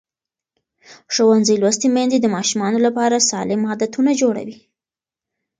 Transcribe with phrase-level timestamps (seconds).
[1.13, 4.57] ښوونځې لوستې میندې د ماشومانو لپاره سالم عادتونه جوړوي.